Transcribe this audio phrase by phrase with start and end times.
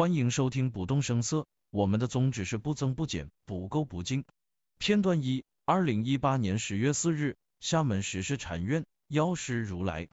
[0.00, 4.24] 欢迎收听《不动声色》，我们的宗旨是不增不减，不垢不净。
[4.78, 10.08] 片段一：二零一八年十月四日，厦门石狮禅院，药师如来。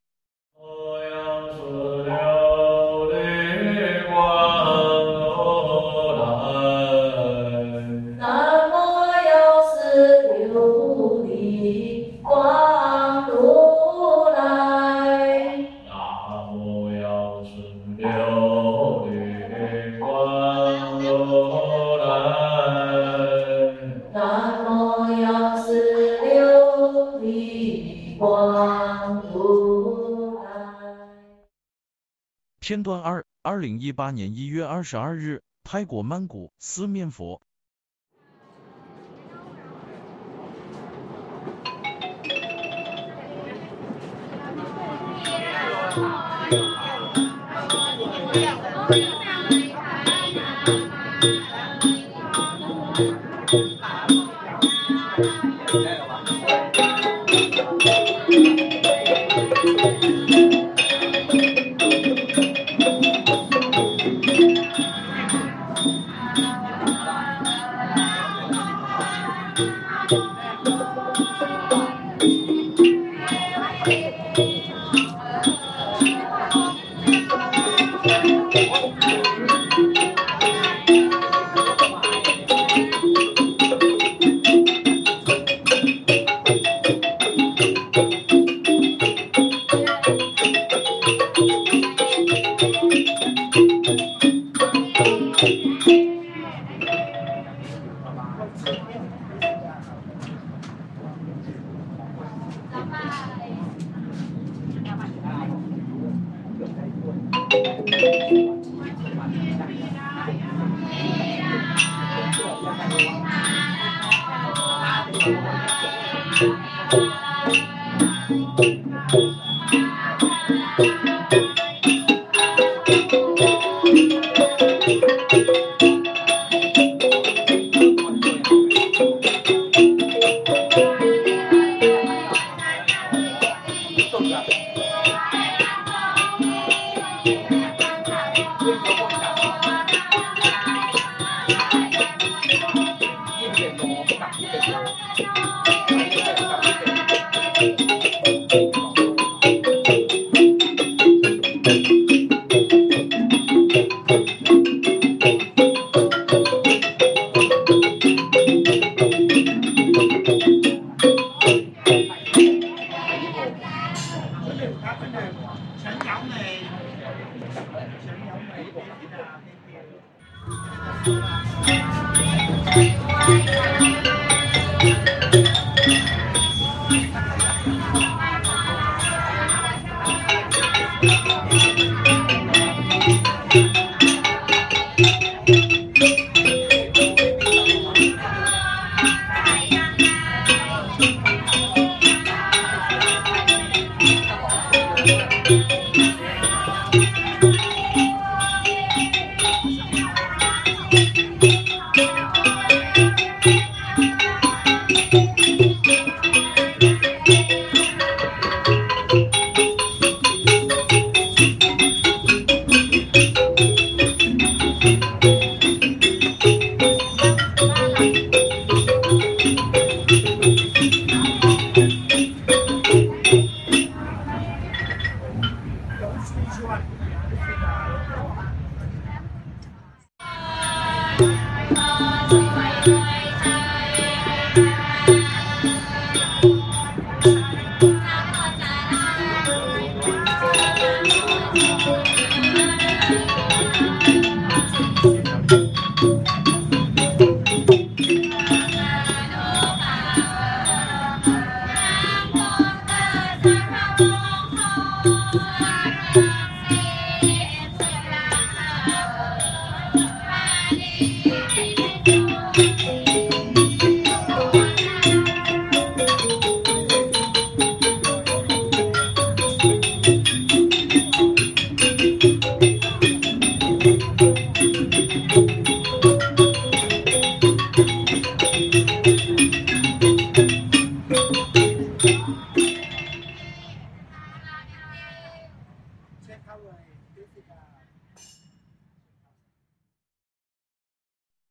[32.67, 37.41] 片段二：二零一八年一月二十二日，泰国曼谷，四面佛。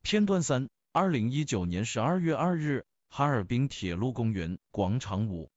[0.08, 5.50] 片段三：二零一九年十二月二日，哈尔滨铁路公园广场舞。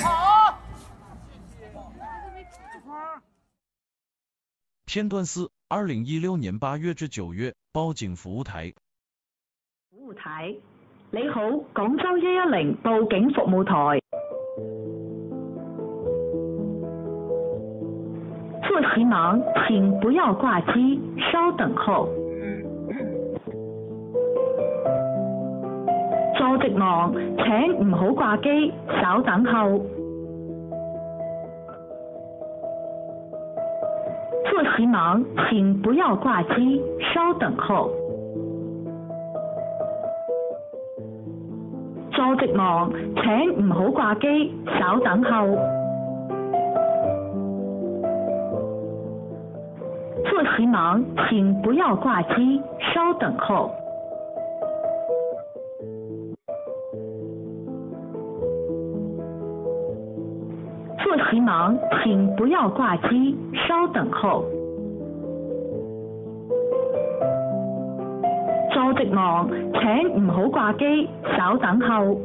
[0.03, 0.59] 好。
[4.85, 8.73] 片段四，二零一六年八月至九月，报警服务台。
[9.91, 10.47] 服务台，
[11.11, 11.41] 你好，
[11.73, 13.98] 广州一一零报警服务台。
[18.81, 22.07] 主席忙，请不要挂机，稍等候。
[26.37, 28.71] 坐席忙，请唔好挂机，
[29.01, 29.81] 稍等候。
[34.49, 36.81] 坐席忙，请不要挂机，
[37.13, 37.91] 稍等候。
[42.13, 42.89] 坐席忙，
[43.21, 45.78] 请唔好挂机，稍等候。
[50.59, 52.61] 席忙，请不要挂机，
[52.93, 53.71] 稍等候。
[61.01, 64.43] 坐席忙，请不要挂机，稍等候。
[68.73, 72.17] 坐席忙，请唔好挂机，稍等候。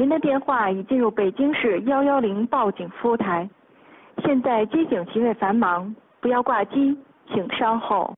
[0.00, 3.50] 您的电话已进入北京市幺幺零报警服务台，
[4.24, 6.96] 现在接警极为繁忙，不要挂机，
[7.32, 8.14] 请稍后。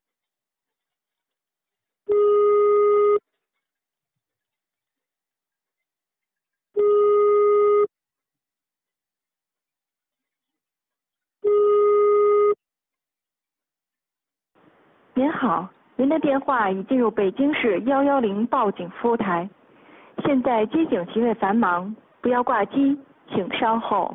[15.14, 19.48] 您好，您的电话已进入北京市幺幺零报警服务台。
[20.24, 22.98] 现在接警极为繁忙，不要挂机，
[23.32, 24.14] 请稍后。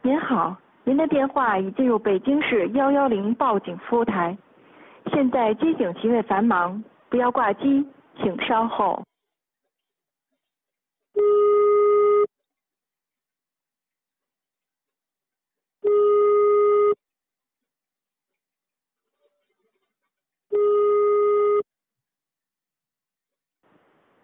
[0.00, 4.36] 您好，您的电话已进入北京市幺幺零报警服务台，
[5.12, 7.84] 现在接警极为繁忙，不要挂机，
[8.22, 9.02] 请稍后。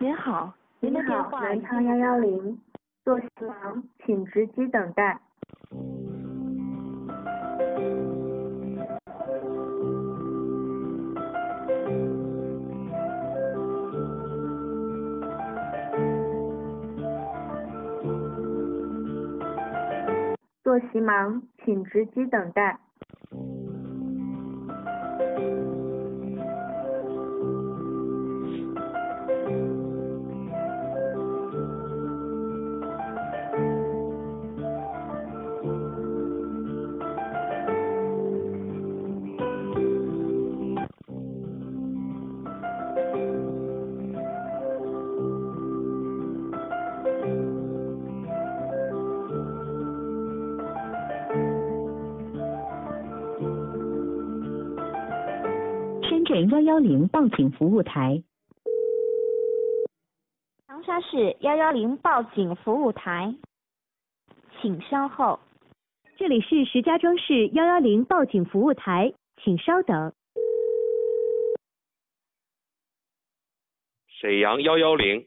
[0.04, 1.40] 您好，您的电话。
[1.40, 2.61] 南昌幺幺零，
[3.06, 5.18] 座席忙，请直接等待。
[20.62, 22.78] 坐席忙，请直接等待。
[56.51, 58.23] 幺幺零报警服务台。
[60.67, 63.35] 长沙市幺幺零报警服务台，
[64.61, 65.39] 请稍后。
[66.19, 70.13] 这里是石家庄市幺幺零报警服务台，请稍等。
[74.21, 75.27] 沈阳幺幺零。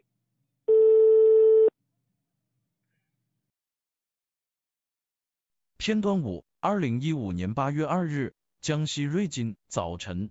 [5.78, 10.30] 片段五，二零一五年八月二日，江西瑞金，早晨。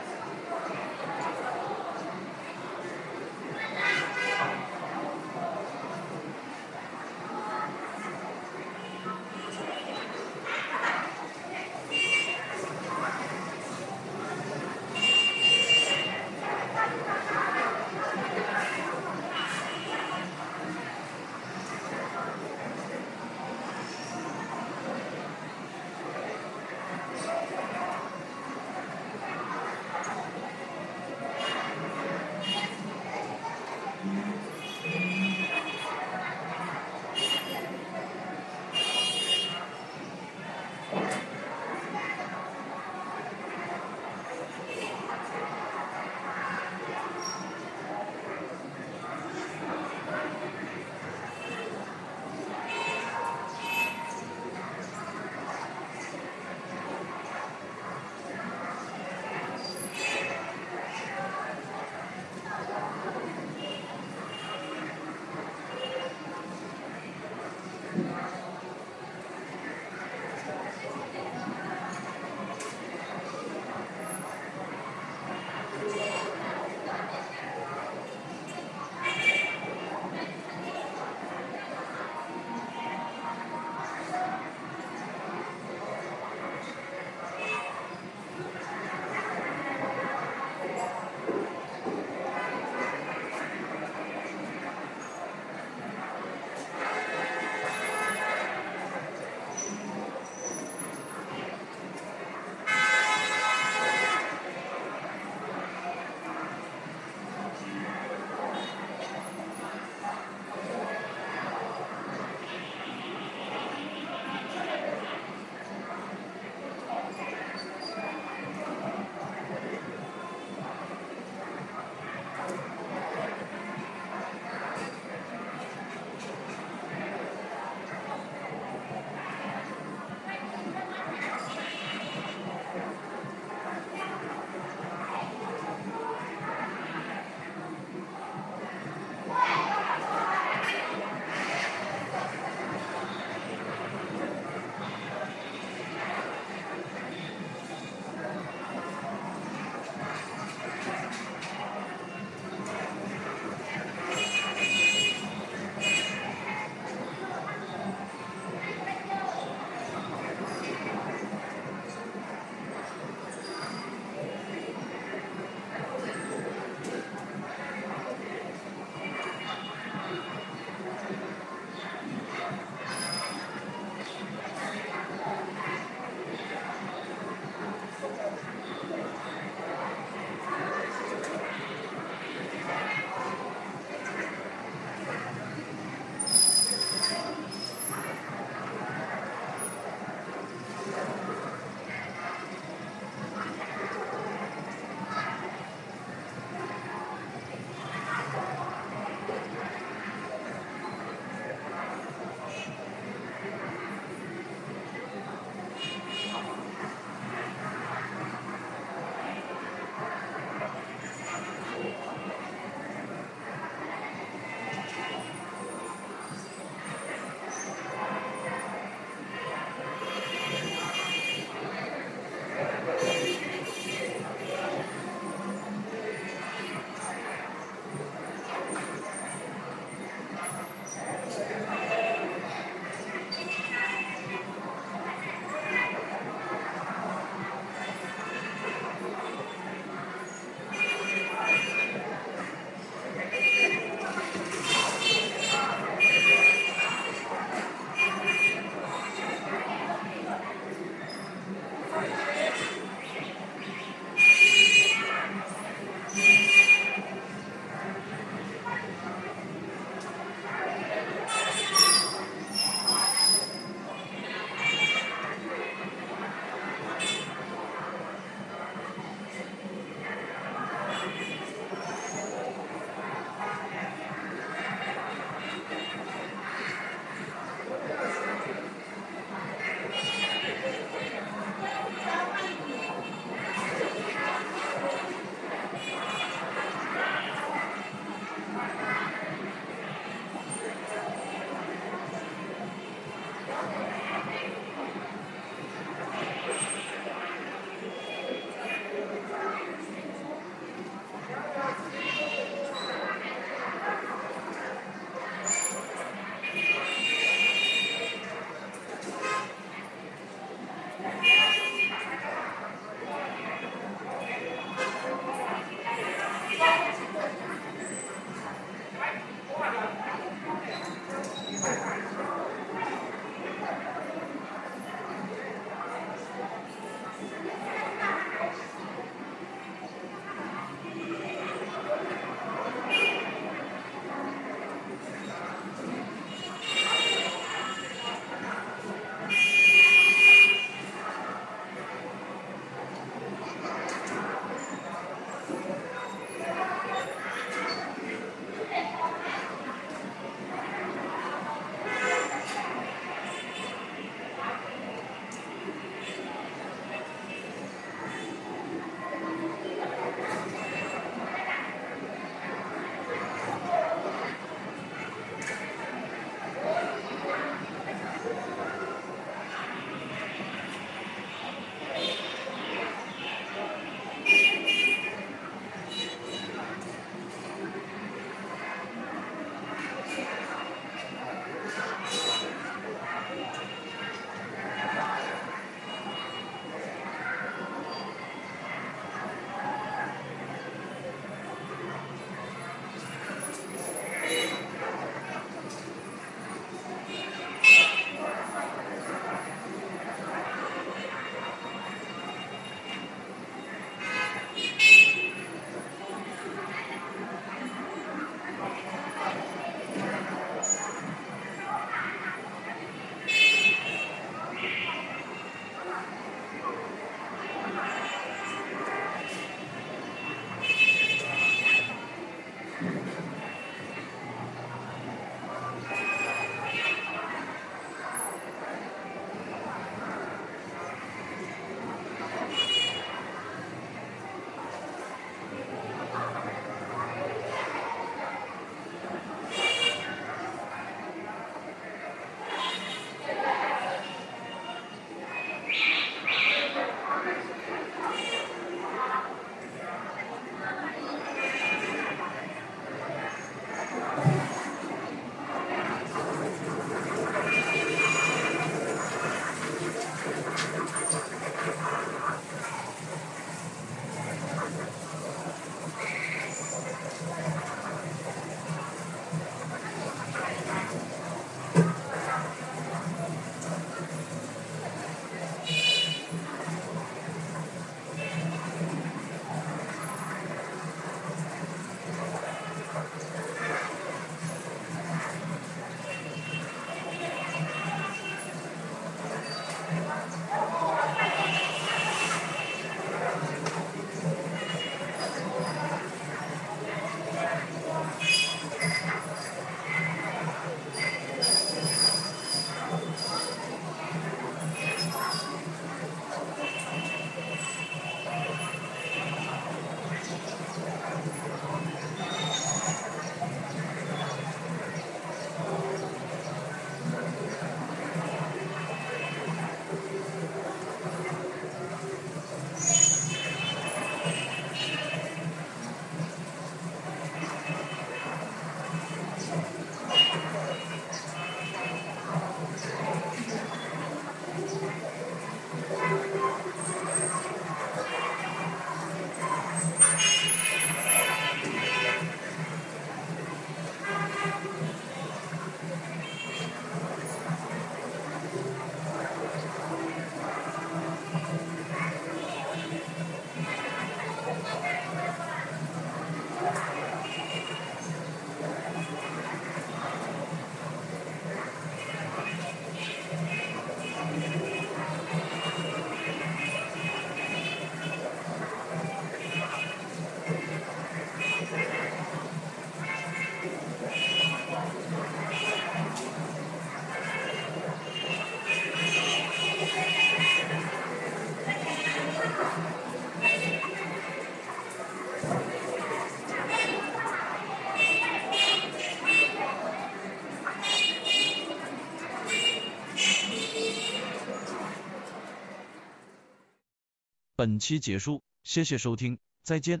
[597.60, 600.00] 本期结束，谢谢收听，再见。